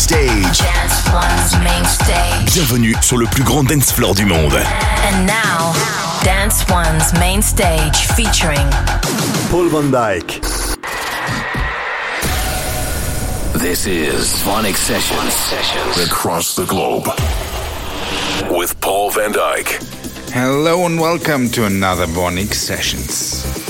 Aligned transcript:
stage. 0.00 0.58
Dance 0.58 1.12
One's 1.12 1.52
main 1.62 1.84
stage. 1.84 2.54
Bienvenue 2.54 2.94
sur 3.02 3.18
le 3.18 3.26
plus 3.26 3.42
grand 3.44 3.64
dance 3.64 3.92
floor 3.92 4.14
du 4.14 4.24
monde. 4.24 4.54
And 4.54 5.26
now, 5.26 5.74
Dance 6.24 6.64
One's 6.70 7.12
main 7.20 7.42
stage 7.42 8.06
featuring 8.16 8.66
Paul 9.50 9.68
van 9.68 9.90
Dyk. 9.90 10.40
This 13.60 13.86
is 13.86 14.42
VONYC 14.42 14.74
Sessions. 14.74 15.32
Sessions 15.34 16.06
across 16.06 16.56
the 16.56 16.64
globe 16.64 17.06
with 18.50 18.80
Paul 18.80 19.10
van 19.10 19.32
Dyk. 19.34 19.68
Hello 20.32 20.86
and 20.86 20.98
welcome 20.98 21.50
to 21.50 21.66
another 21.66 22.06
VONYC 22.06 22.54
Sessions. 22.54 23.69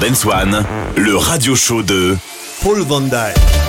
Dance 0.00 0.24
One, 0.24 0.64
le 0.96 1.16
radio 1.16 1.54
show 1.54 1.82
de 1.82 2.16
Paul 2.62 2.80
Van 2.88 3.02
Dyke. 3.02 3.59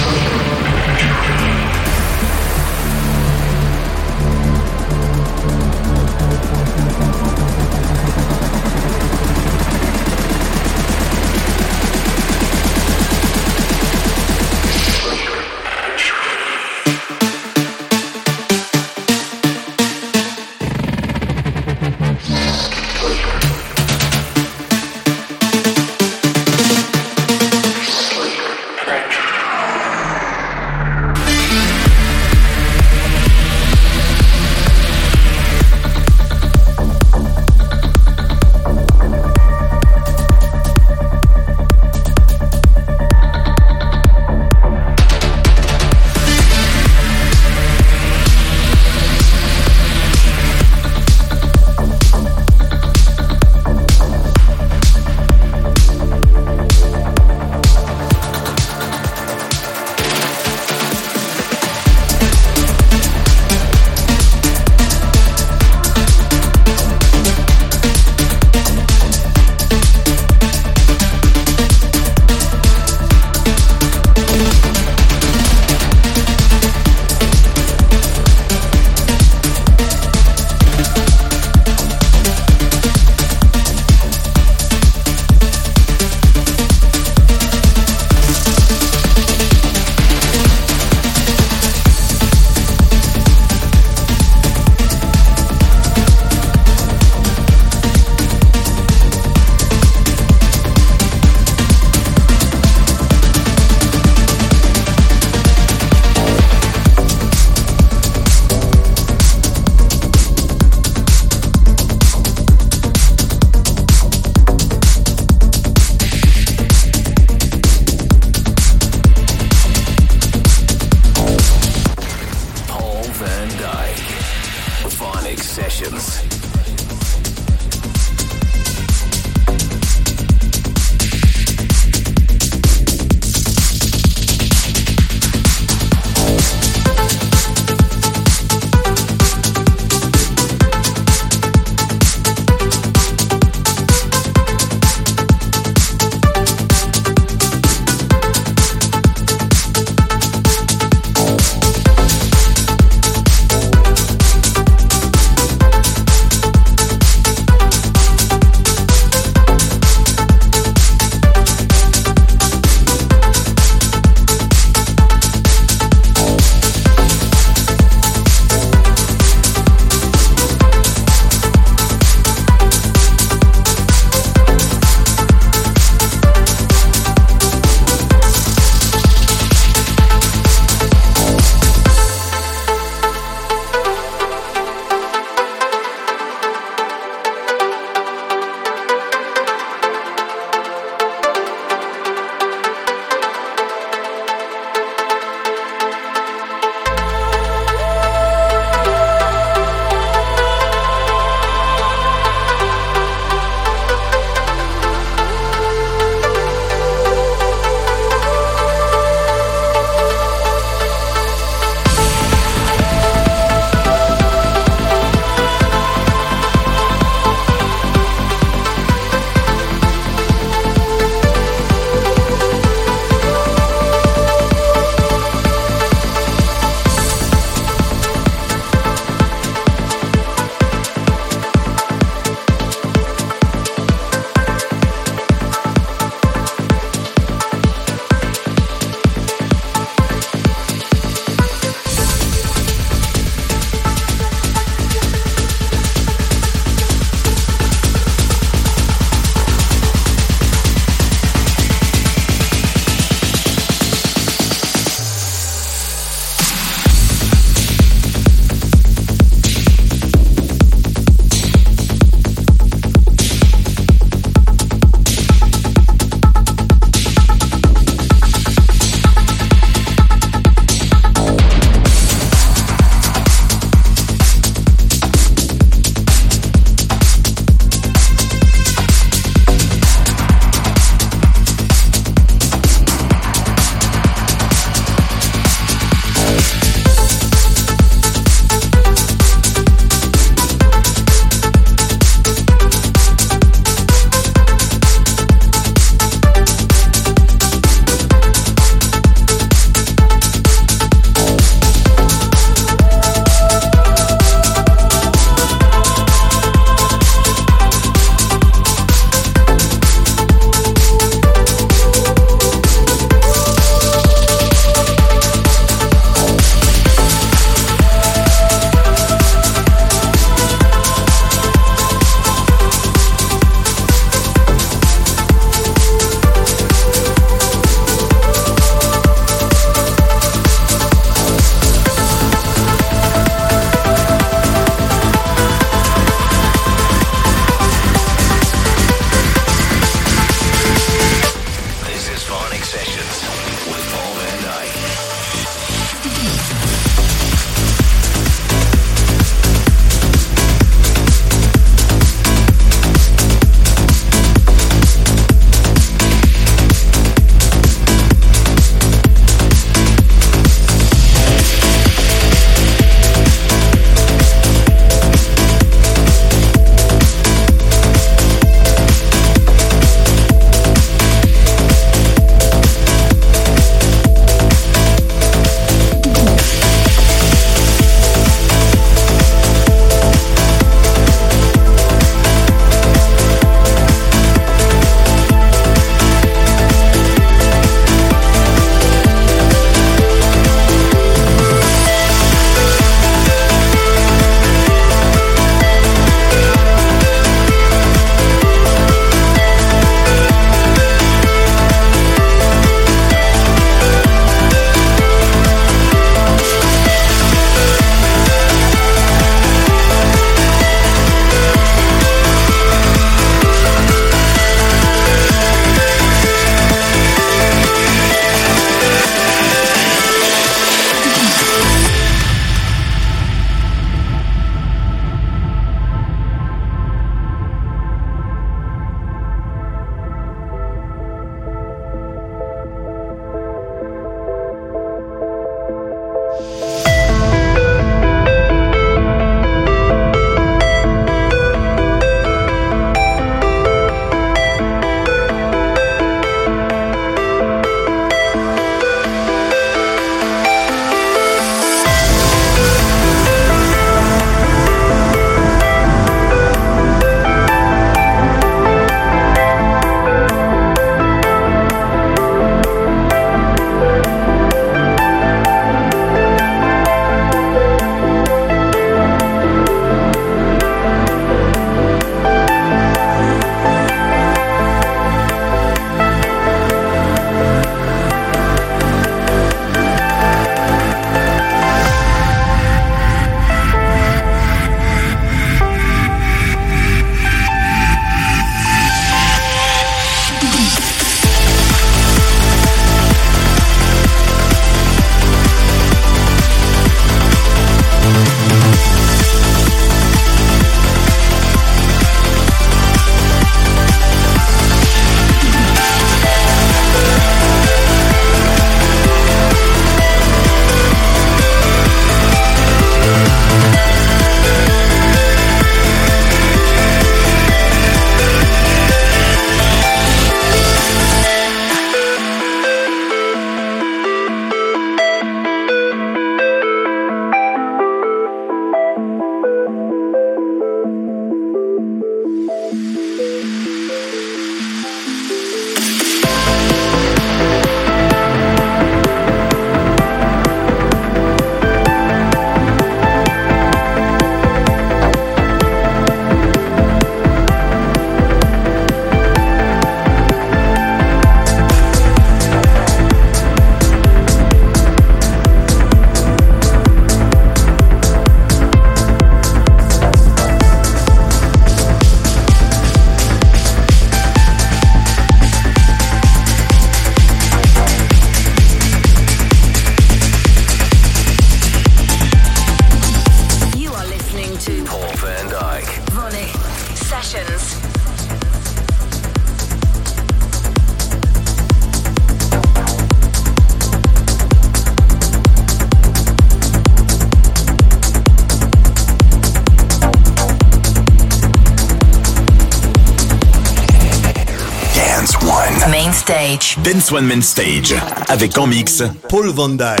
Dance 596.92 597.12
One 597.12 597.26
Main 597.26 597.40
Stage. 597.40 597.94
Avec 598.26 598.58
en 598.58 598.66
mix 598.66 599.04
Paul 599.28 599.50
Van 599.50 599.68
Dyk. 599.68 600.00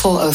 Four 0.00 0.32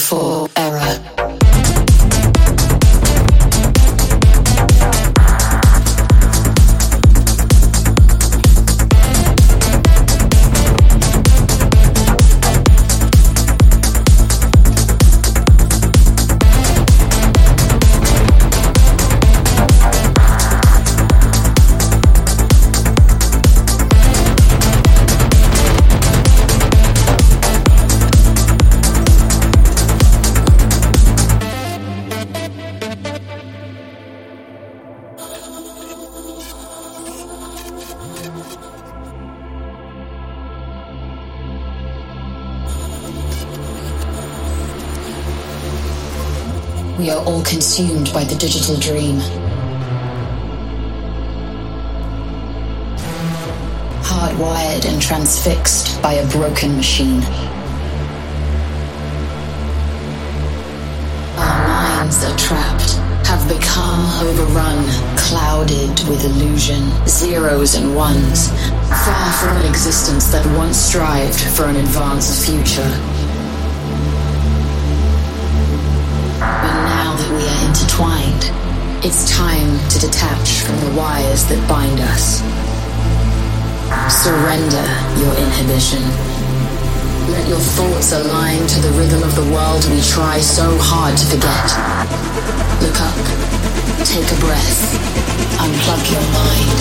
We 47.04 47.10
are 47.10 47.22
all 47.26 47.43
consumed 47.43 48.14
by 48.14 48.24
the 48.24 48.36
digital 48.36 48.78
dream. 48.78 49.18
Hardwired 53.99 54.86
and 54.86 55.01
transfixed 55.01 56.01
by 56.01 56.14
a 56.14 56.32
broken 56.32 56.78
machine. 56.78 57.22
Our 61.36 61.68
minds 61.68 62.24
are 62.24 62.38
trapped, 62.38 62.93
have 63.28 63.49
become 63.49 64.06
overrun, 64.26 64.86
clouded 65.18 66.08
with 66.08 66.24
illusion, 66.24 66.89
zeros 67.06 67.76
and 67.76 67.93
ones, 67.97 68.47
far 69.04 69.34
from 69.41 69.58
an 69.58 69.66
existence 69.66 70.28
that 70.28 70.45
once 70.58 70.78
strived 70.78 71.41
for 71.41 71.66
an 71.66 71.76
advanced 71.76 72.45
future. 72.45 73.12
Intertwined. 77.74 78.45
It's 79.03 79.28
time 79.36 79.80
to 79.89 79.97
detach 79.99 80.61
from 80.61 80.78
the 80.86 80.91
wires 80.95 81.43
that 81.49 81.57
bind 81.67 81.99
us. 82.13 82.45
Surrender 84.13 84.86
your 85.17 85.34
inhibition. 85.34 86.03
Let 87.34 87.49
your 87.49 87.57
thoughts 87.57 88.13
align 88.13 88.67
to 88.67 88.80
the 88.80 88.91
rhythm 88.91 89.24
of 89.24 89.34
the 89.36 89.49
world 89.51 89.84
we 89.89 90.01
try 90.01 90.39
so 90.39 90.78
hard 90.78 91.17
to 91.17 91.26
forget. 91.26 91.74
Look 92.86 93.01
up, 93.01 93.17
take 94.05 94.30
a 94.30 94.38
breath, 94.38 94.93
unplug 95.57 96.13
your 96.13 96.26
mind, 96.30 96.78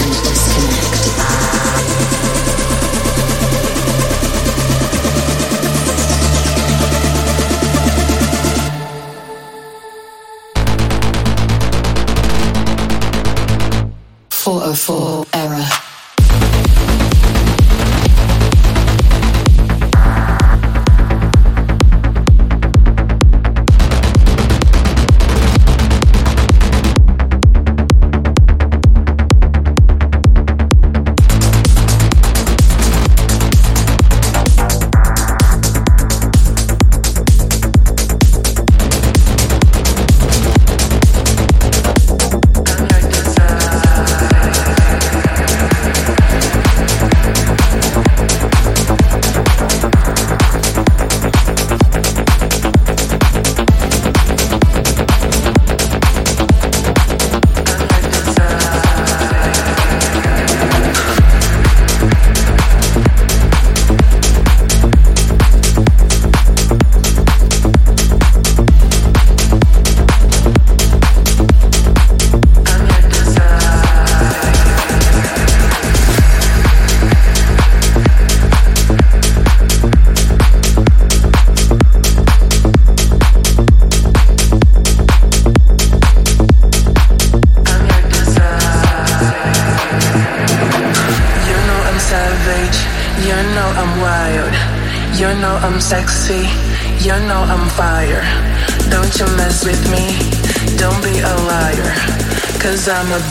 and 0.00 0.12
disconnect. 0.24 1.00
404 14.74 15.29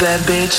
Bad 0.09 0.21
bitch. 0.21 0.58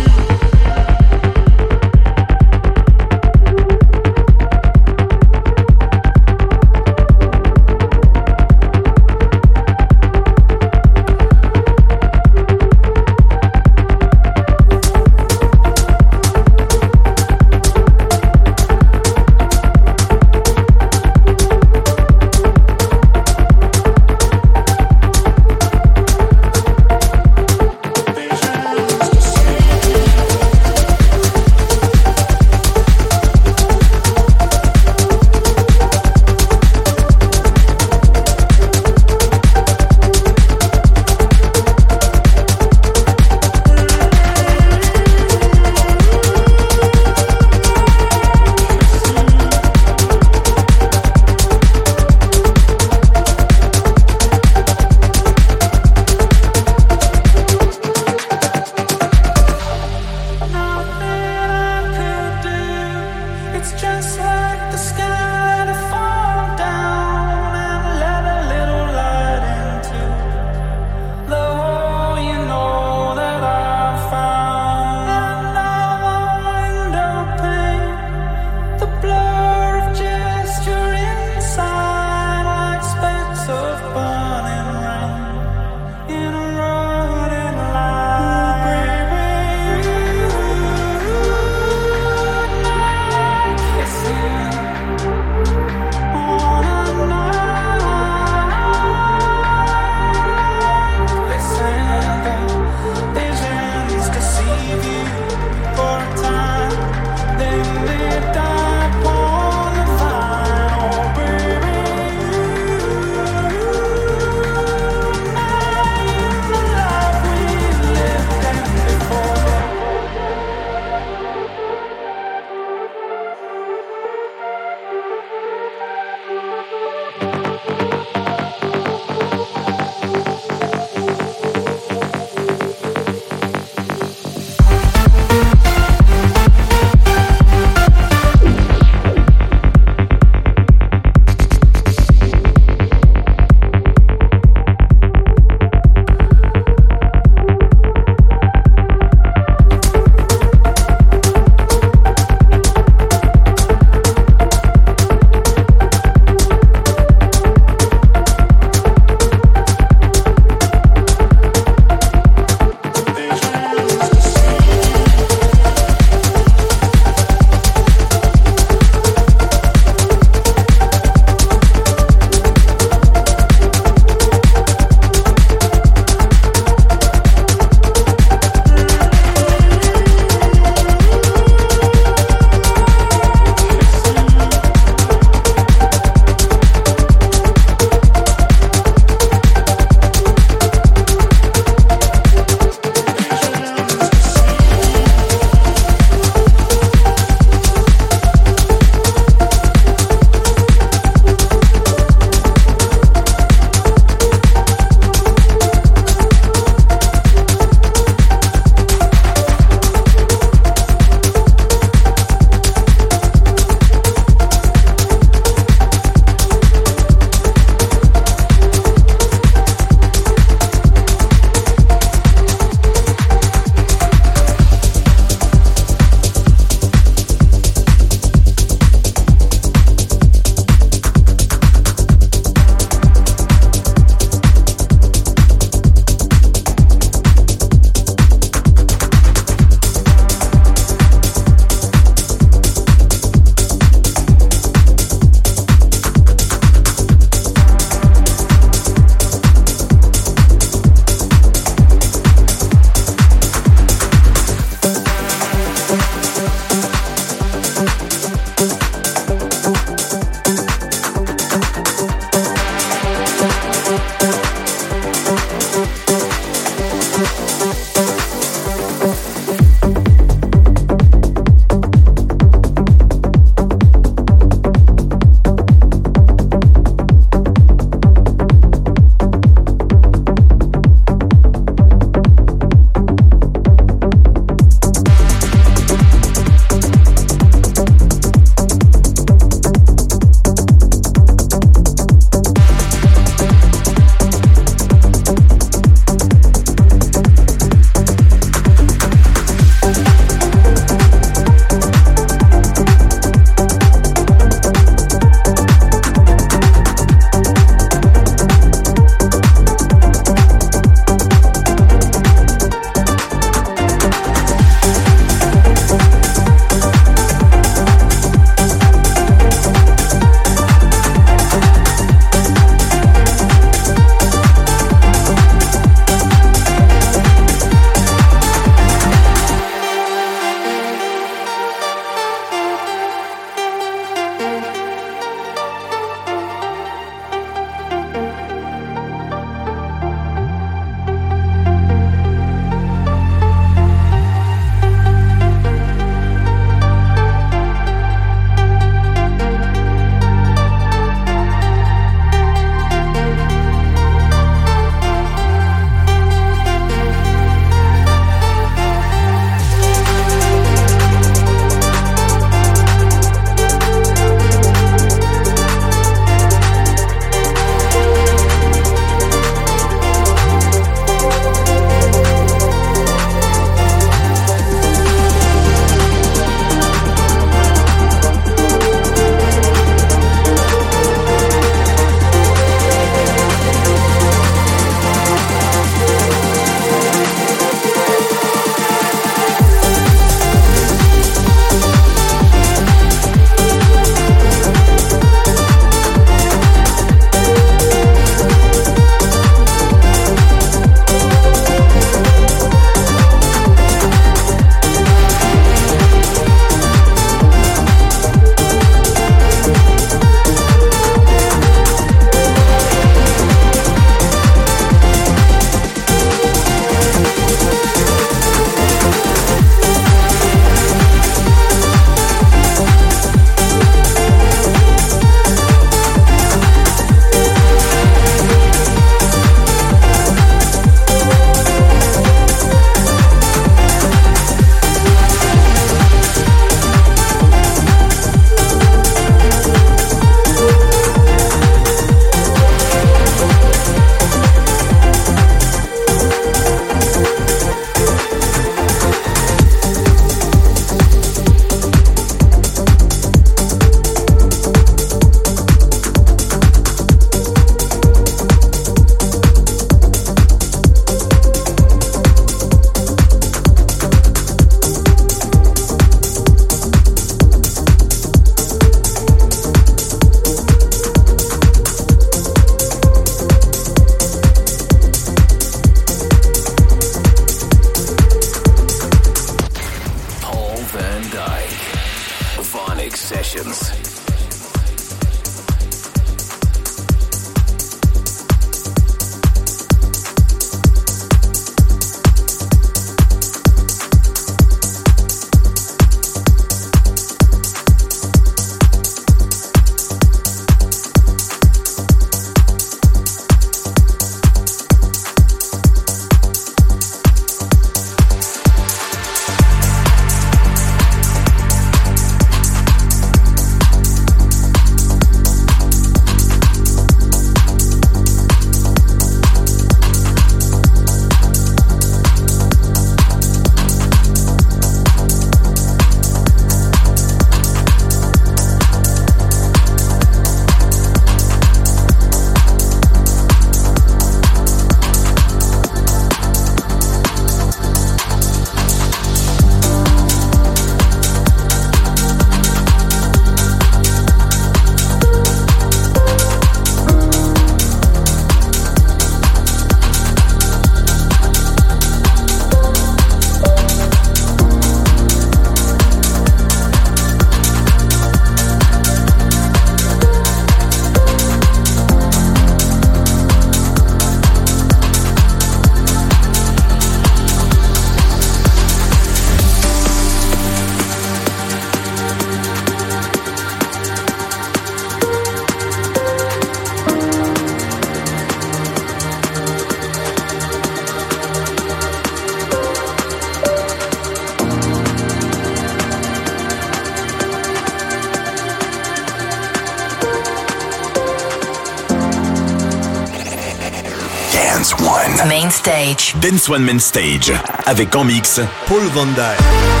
Stage. 595.81 596.35
Dance 596.39 596.69
One 596.69 596.83
Main 596.83 596.99
Stage. 596.99 597.51
Avec 597.87 598.15
en 598.15 598.23
mix 598.23 598.59
Paul 598.85 599.01
Van 599.15 599.25
Dyk. 599.25 600.00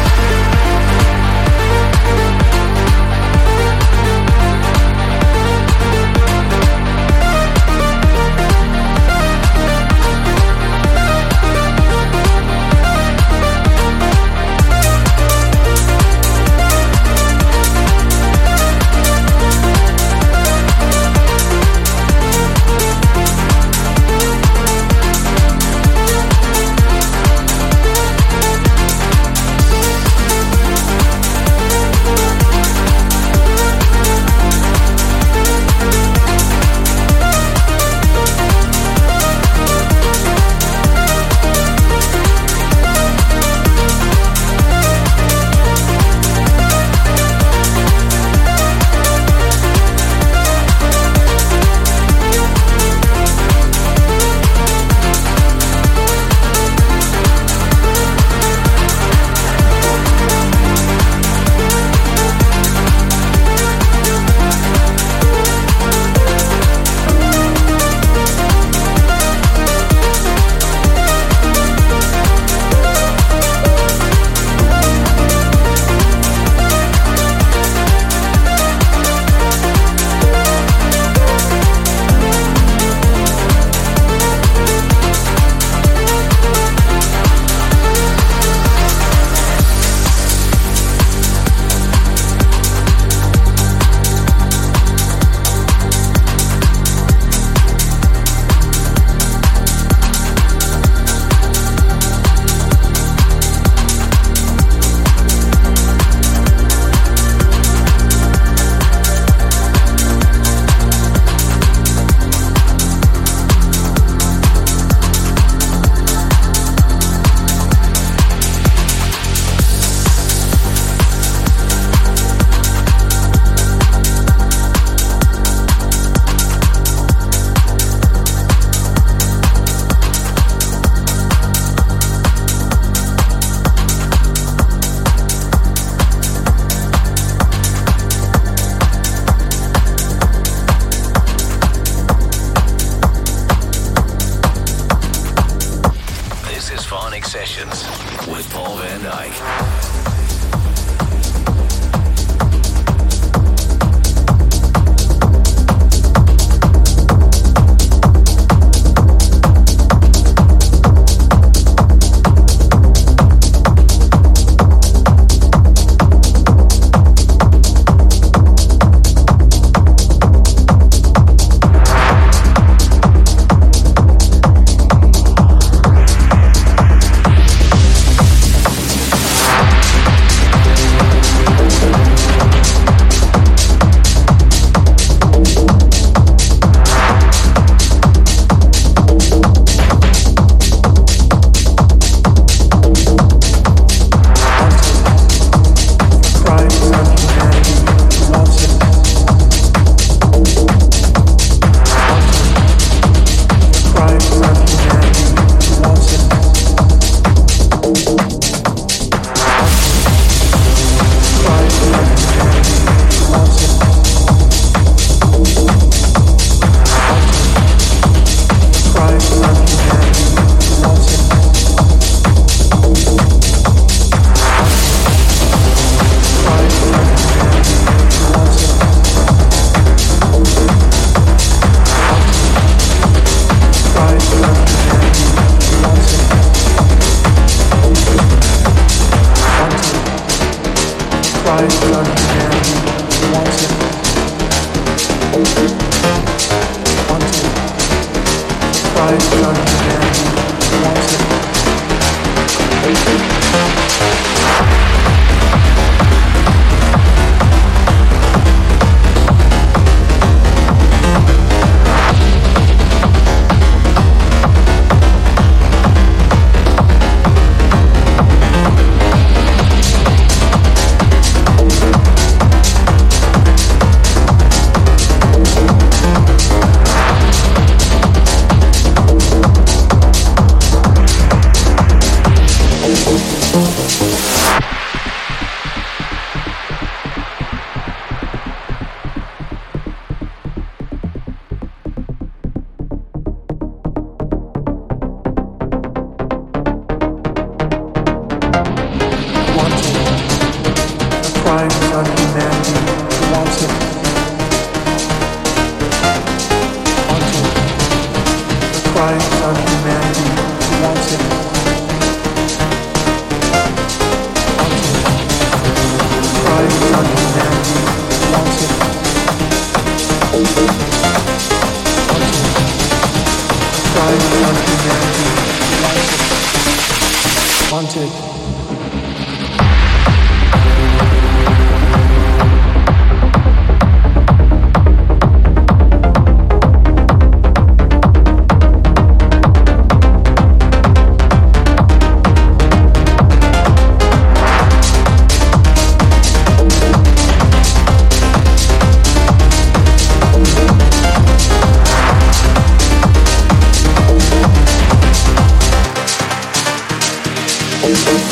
Thank 357.93 358.21
Paul 358.21 358.30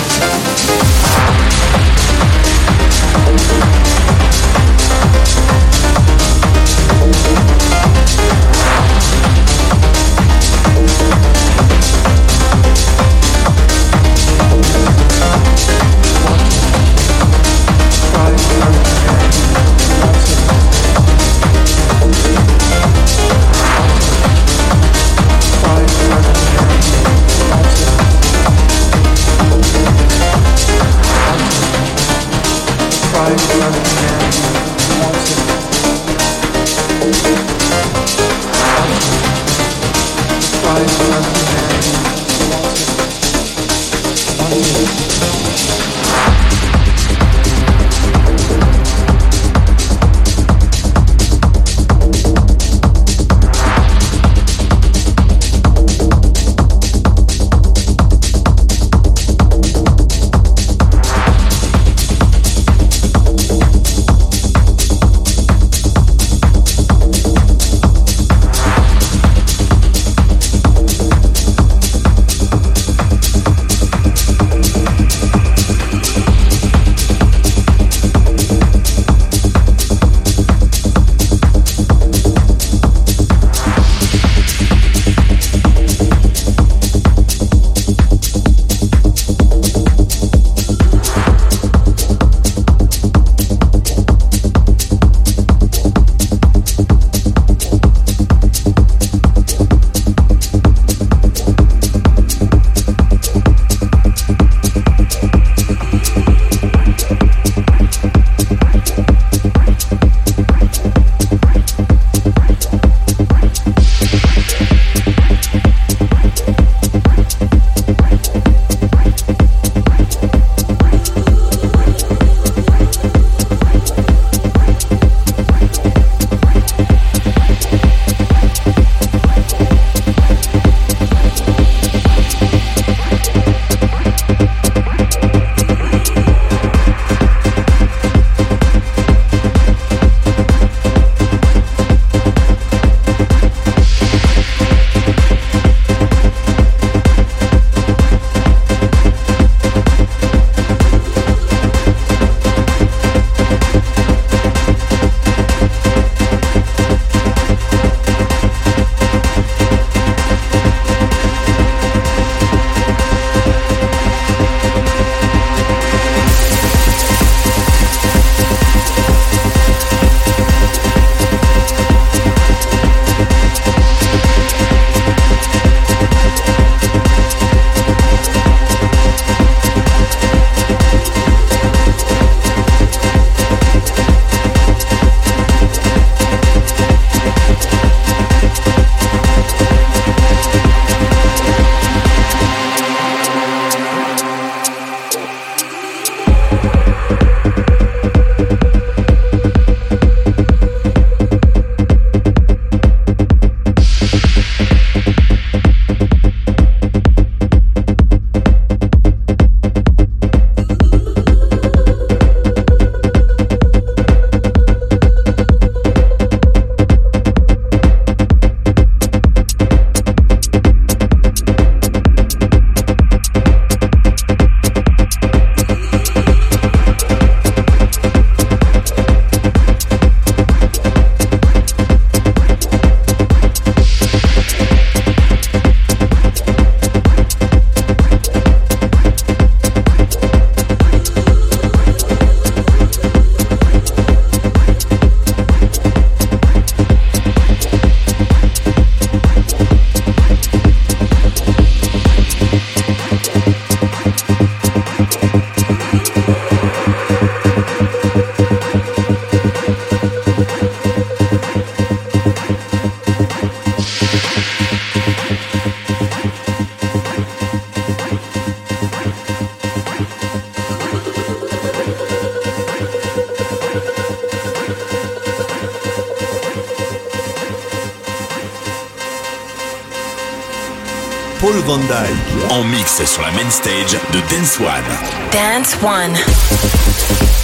Mix 282.63 283.03
sur 283.05 283.21
la 283.21 283.31
main 283.31 283.49
stage 283.49 283.97
de 284.11 284.19
Dance 284.35 284.59
One. 284.59 285.31
Dance 285.31 285.77
One. 285.81 287.38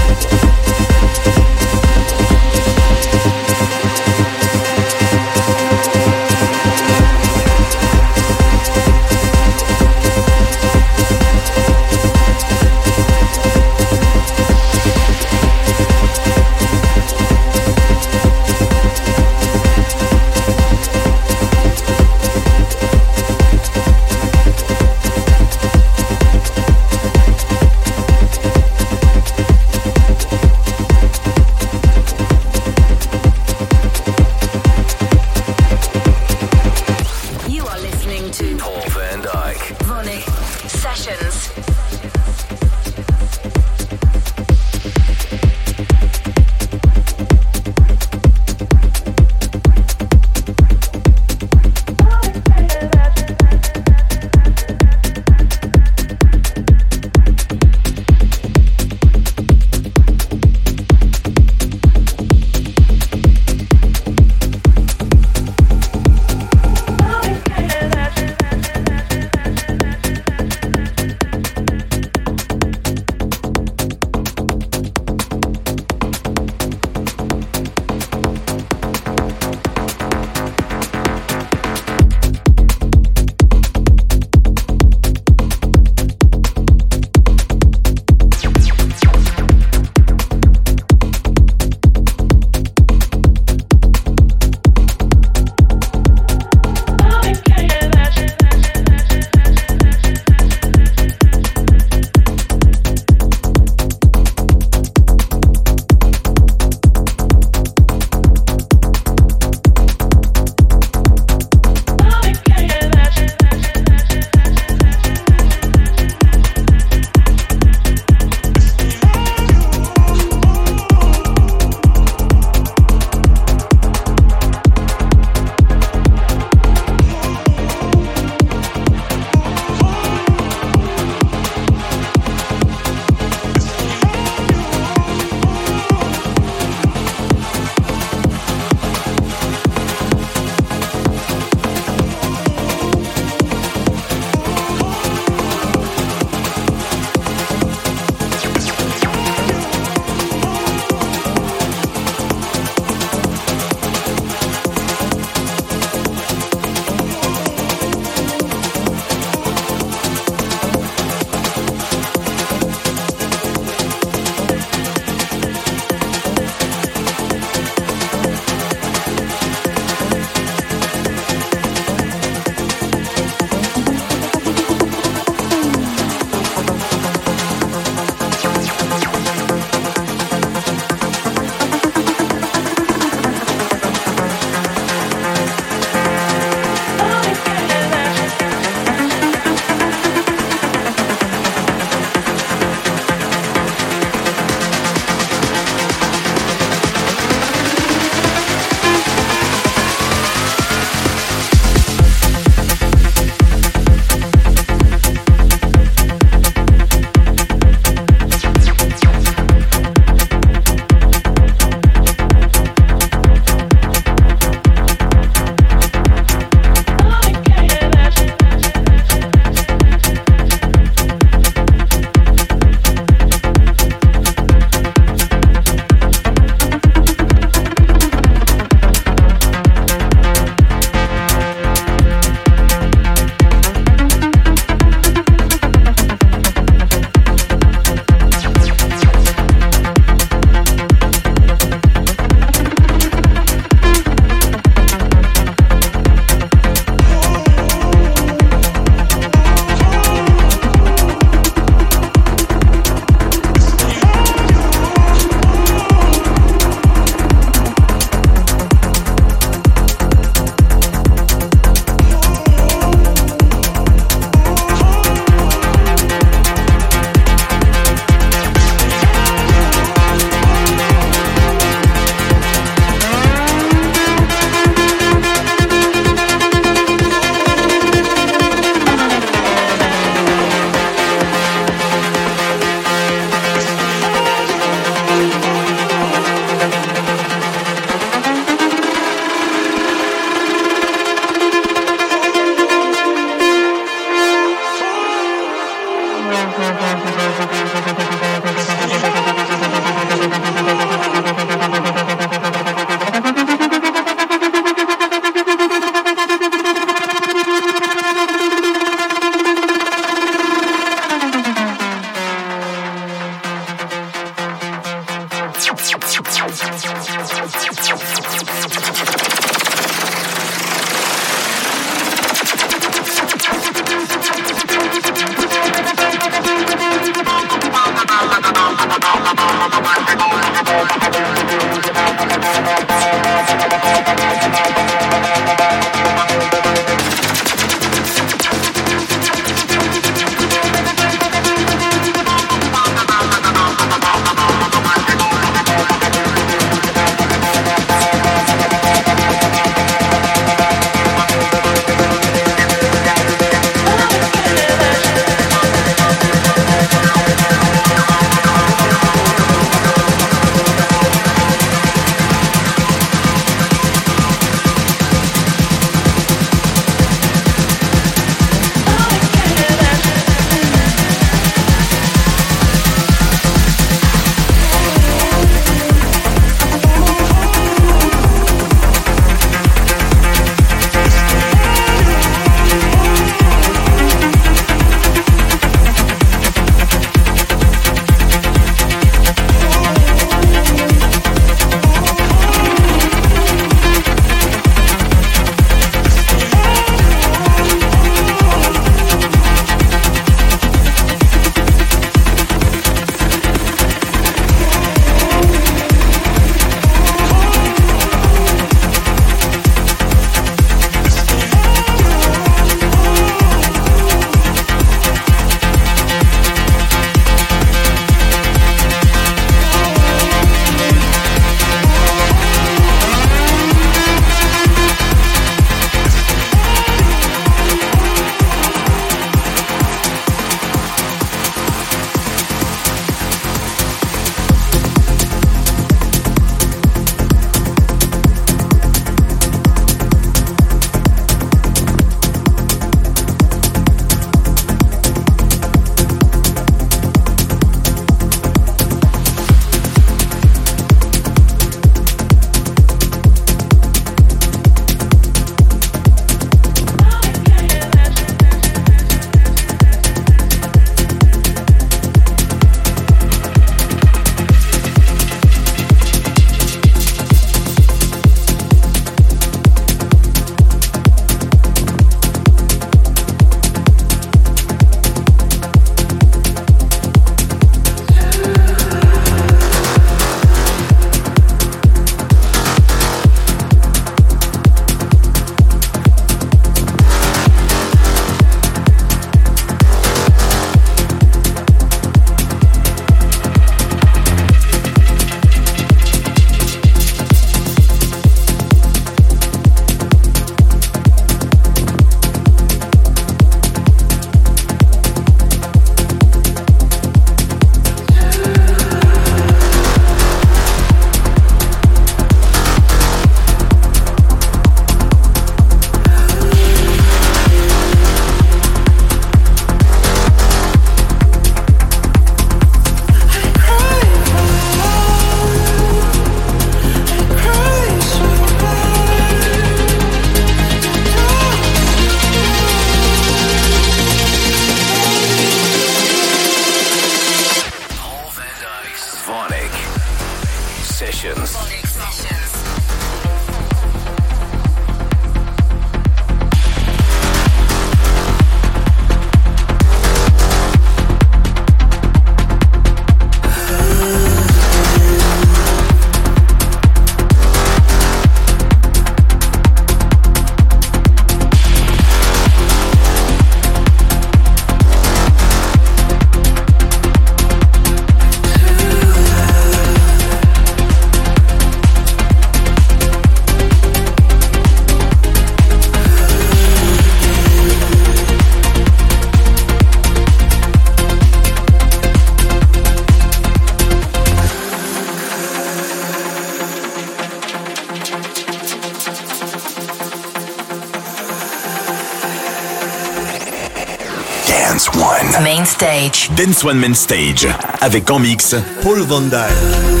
Dance 594.71 594.89
One. 594.95 595.43
Main 595.43 595.65
stage. 595.65 596.29
Dance 596.33 596.63
One 596.63 596.79
Main 596.79 596.93
Stage. 596.93 597.45
Avec 597.81 598.09
en 598.09 598.19
mix 598.19 598.55
Paul 598.81 599.01
Van 599.01 599.19
Dyke. 599.19 600.00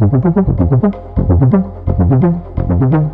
Thank 0.00 0.92
you. 2.92 3.07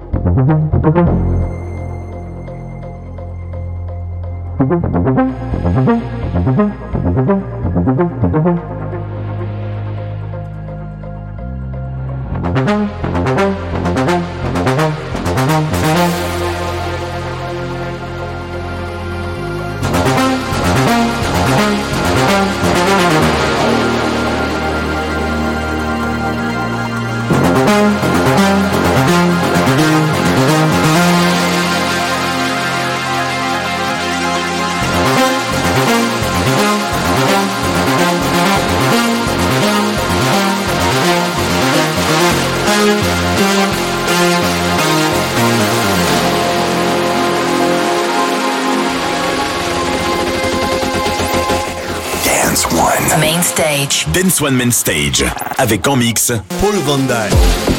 One 54.40 54.56
Man 54.56 54.72
Stage 54.72 55.24
avec 55.58 55.86
en 55.86 55.96
mix 55.96 56.32
Paul 56.60 56.74
Van 56.86 56.98
Dyke. 56.98 57.73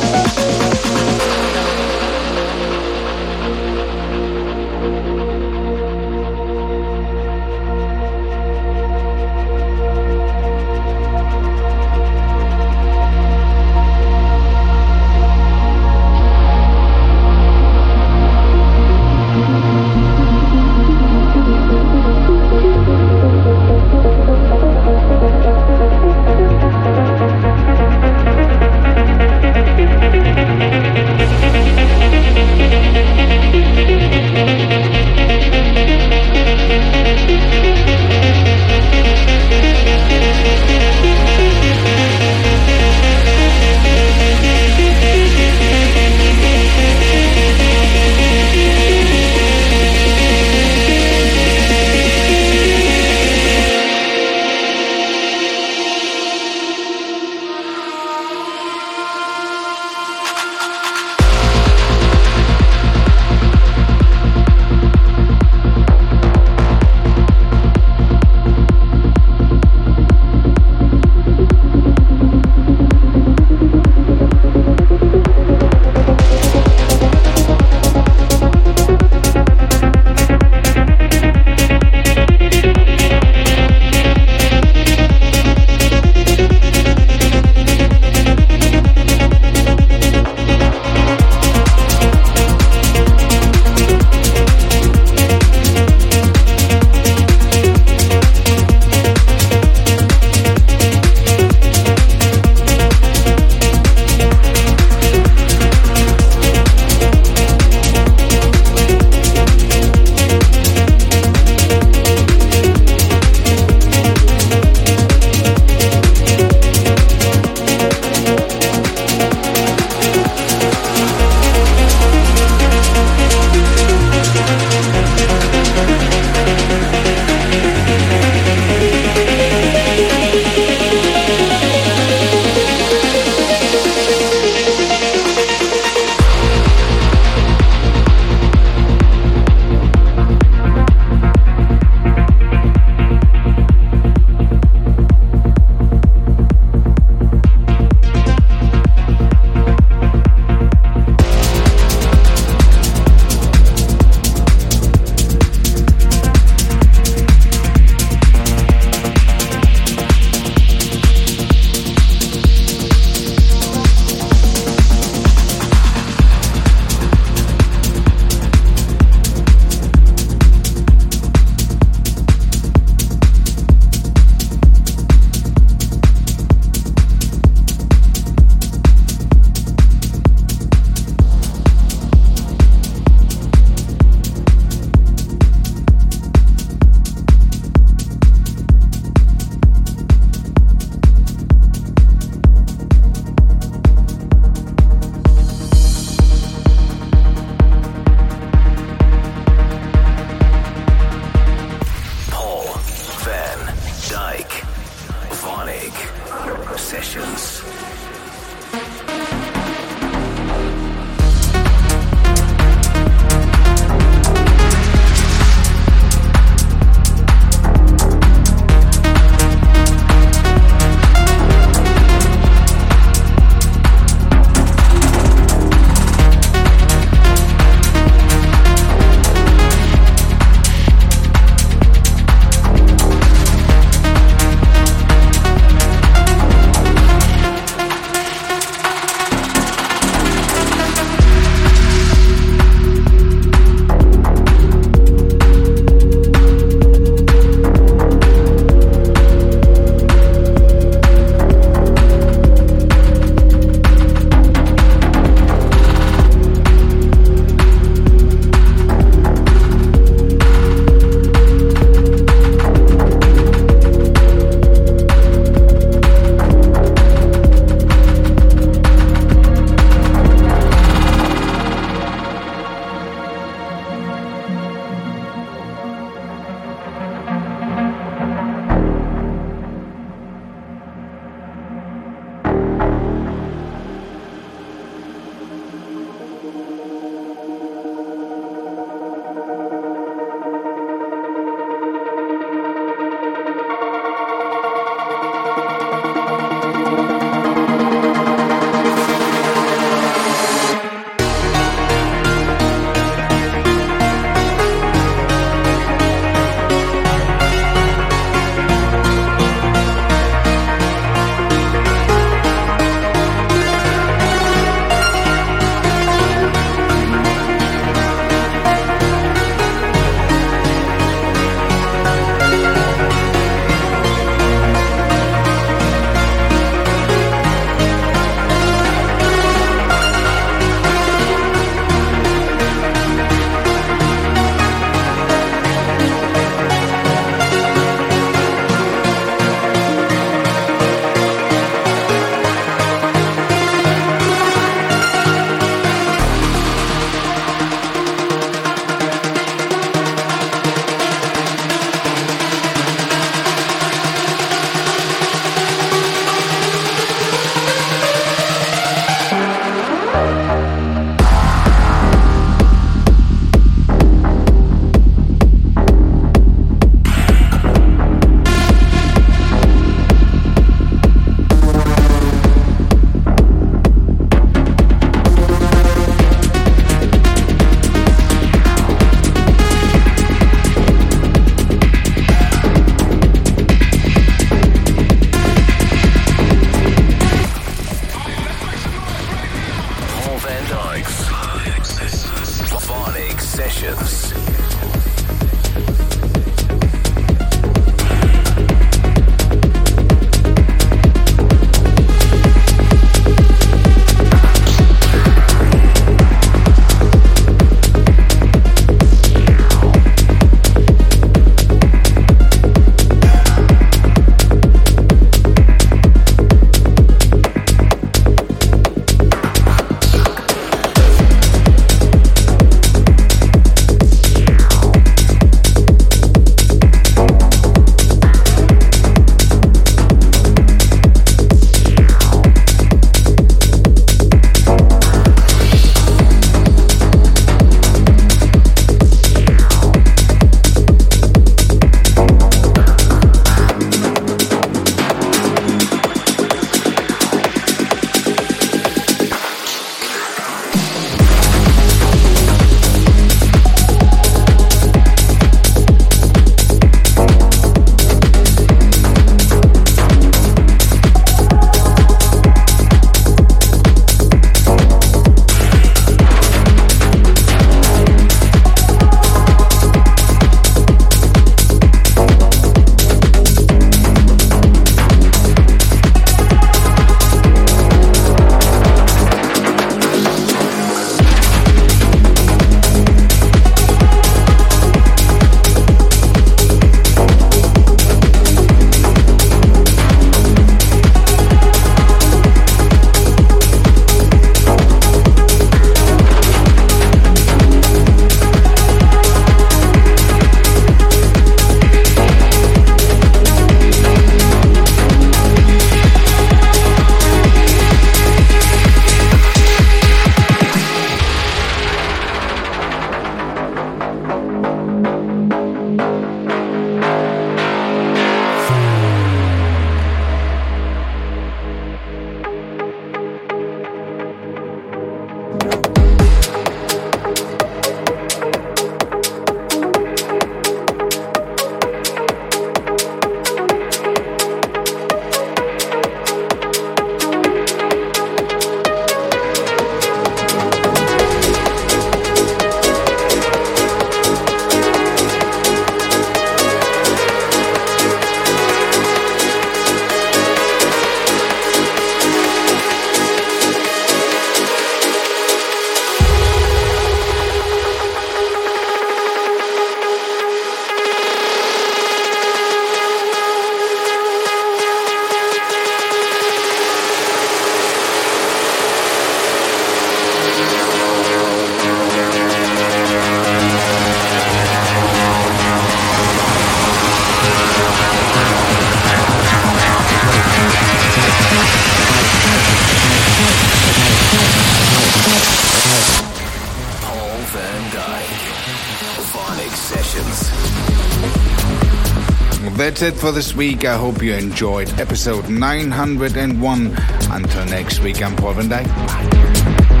That's 593.01 593.17
it 593.17 593.19
for 593.19 593.31
this 593.31 593.55
week. 593.55 593.83
I 593.83 593.97
hope 593.97 594.21
you 594.21 594.33
enjoyed 594.35 594.87
episode 594.99 595.49
901. 595.49 596.95
Until 597.31 597.65
next 597.65 597.99
week, 598.01 598.21
I'm 598.21 598.35
Paul 598.35 598.53
Van 598.53 598.69
Dyk. 598.69 600.00